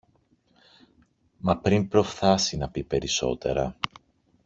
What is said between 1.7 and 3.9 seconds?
προφθάσει να πει περισσότερα